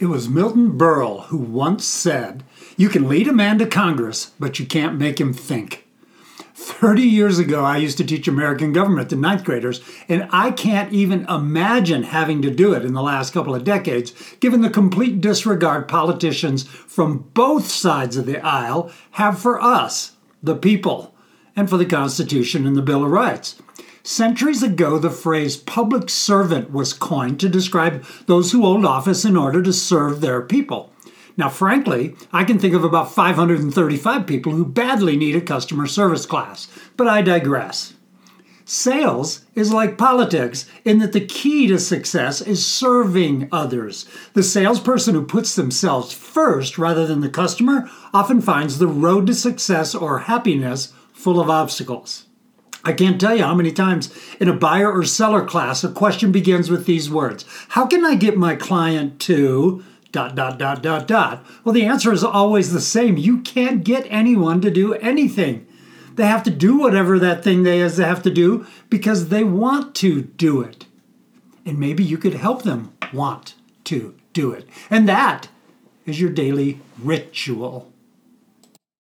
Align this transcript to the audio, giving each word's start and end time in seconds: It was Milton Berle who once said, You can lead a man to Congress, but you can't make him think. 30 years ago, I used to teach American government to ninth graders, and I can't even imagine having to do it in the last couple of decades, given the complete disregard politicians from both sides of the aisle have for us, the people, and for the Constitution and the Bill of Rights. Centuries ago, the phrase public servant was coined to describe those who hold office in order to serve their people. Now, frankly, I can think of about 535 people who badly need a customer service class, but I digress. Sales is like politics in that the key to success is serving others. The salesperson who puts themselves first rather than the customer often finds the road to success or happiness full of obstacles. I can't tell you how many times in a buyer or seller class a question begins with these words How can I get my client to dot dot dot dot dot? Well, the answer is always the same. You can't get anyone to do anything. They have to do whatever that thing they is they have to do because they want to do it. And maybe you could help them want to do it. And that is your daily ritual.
It 0.00 0.06
was 0.06 0.28
Milton 0.28 0.76
Berle 0.76 1.26
who 1.26 1.36
once 1.36 1.84
said, 1.84 2.42
You 2.76 2.88
can 2.88 3.08
lead 3.08 3.28
a 3.28 3.32
man 3.32 3.58
to 3.58 3.66
Congress, 3.66 4.32
but 4.40 4.58
you 4.58 4.66
can't 4.66 4.98
make 4.98 5.20
him 5.20 5.32
think. 5.32 5.86
30 6.54 7.02
years 7.02 7.38
ago, 7.38 7.64
I 7.64 7.76
used 7.76 7.98
to 7.98 8.04
teach 8.04 8.26
American 8.26 8.72
government 8.72 9.10
to 9.10 9.16
ninth 9.16 9.44
graders, 9.44 9.80
and 10.08 10.28
I 10.30 10.50
can't 10.50 10.92
even 10.92 11.26
imagine 11.26 12.04
having 12.04 12.42
to 12.42 12.50
do 12.50 12.72
it 12.72 12.84
in 12.84 12.92
the 12.92 13.02
last 13.02 13.32
couple 13.32 13.54
of 13.54 13.64
decades, 13.64 14.12
given 14.40 14.62
the 14.62 14.70
complete 14.70 15.20
disregard 15.20 15.86
politicians 15.86 16.64
from 16.64 17.30
both 17.34 17.68
sides 17.68 18.16
of 18.16 18.26
the 18.26 18.44
aisle 18.44 18.90
have 19.12 19.38
for 19.38 19.60
us, 19.60 20.16
the 20.42 20.56
people, 20.56 21.14
and 21.54 21.70
for 21.70 21.76
the 21.76 21.86
Constitution 21.86 22.66
and 22.66 22.76
the 22.76 22.82
Bill 22.82 23.04
of 23.04 23.10
Rights. 23.10 23.60
Centuries 24.06 24.62
ago, 24.62 24.98
the 24.98 25.08
phrase 25.08 25.56
public 25.56 26.10
servant 26.10 26.70
was 26.70 26.92
coined 26.92 27.40
to 27.40 27.48
describe 27.48 28.04
those 28.26 28.52
who 28.52 28.60
hold 28.60 28.84
office 28.84 29.24
in 29.24 29.34
order 29.34 29.62
to 29.62 29.72
serve 29.72 30.20
their 30.20 30.42
people. 30.42 30.92
Now, 31.38 31.48
frankly, 31.48 32.14
I 32.30 32.44
can 32.44 32.58
think 32.58 32.74
of 32.74 32.84
about 32.84 33.14
535 33.14 34.26
people 34.26 34.52
who 34.52 34.66
badly 34.66 35.16
need 35.16 35.34
a 35.34 35.40
customer 35.40 35.86
service 35.86 36.26
class, 36.26 36.68
but 36.98 37.08
I 37.08 37.22
digress. 37.22 37.94
Sales 38.66 39.46
is 39.54 39.72
like 39.72 39.96
politics 39.96 40.66
in 40.84 40.98
that 40.98 41.14
the 41.14 41.24
key 41.24 41.66
to 41.68 41.78
success 41.78 42.42
is 42.42 42.64
serving 42.64 43.48
others. 43.50 44.04
The 44.34 44.42
salesperson 44.42 45.14
who 45.14 45.24
puts 45.24 45.54
themselves 45.54 46.12
first 46.12 46.76
rather 46.76 47.06
than 47.06 47.22
the 47.22 47.30
customer 47.30 47.88
often 48.12 48.42
finds 48.42 48.78
the 48.78 48.86
road 48.86 49.26
to 49.28 49.34
success 49.34 49.94
or 49.94 50.18
happiness 50.18 50.92
full 51.14 51.40
of 51.40 51.48
obstacles. 51.48 52.26
I 52.84 52.92
can't 52.92 53.20
tell 53.20 53.34
you 53.34 53.42
how 53.42 53.54
many 53.54 53.72
times 53.72 54.14
in 54.38 54.48
a 54.48 54.52
buyer 54.52 54.92
or 54.92 55.04
seller 55.04 55.44
class 55.44 55.82
a 55.84 55.90
question 55.90 56.32
begins 56.32 56.70
with 56.70 56.84
these 56.84 57.10
words 57.10 57.44
How 57.68 57.86
can 57.86 58.04
I 58.04 58.14
get 58.14 58.36
my 58.36 58.56
client 58.56 59.18
to 59.20 59.82
dot 60.12 60.34
dot 60.34 60.58
dot 60.58 60.82
dot 60.82 61.08
dot? 61.08 61.44
Well, 61.64 61.72
the 61.72 61.86
answer 61.86 62.12
is 62.12 62.22
always 62.22 62.72
the 62.72 62.80
same. 62.80 63.16
You 63.16 63.40
can't 63.40 63.84
get 63.84 64.06
anyone 64.10 64.60
to 64.60 64.70
do 64.70 64.94
anything. 64.94 65.66
They 66.14 66.26
have 66.26 66.44
to 66.44 66.50
do 66.50 66.78
whatever 66.78 67.18
that 67.18 67.42
thing 67.42 67.62
they 67.62 67.80
is 67.80 67.96
they 67.96 68.04
have 68.04 68.22
to 68.22 68.30
do 68.30 68.66
because 68.88 69.28
they 69.28 69.42
want 69.42 69.94
to 69.96 70.22
do 70.22 70.60
it. 70.60 70.86
And 71.66 71.78
maybe 71.78 72.04
you 72.04 72.18
could 72.18 72.34
help 72.34 72.62
them 72.62 72.92
want 73.12 73.54
to 73.84 74.14
do 74.32 74.52
it. 74.52 74.68
And 74.90 75.08
that 75.08 75.48
is 76.06 76.20
your 76.20 76.30
daily 76.30 76.80
ritual. 77.02 77.90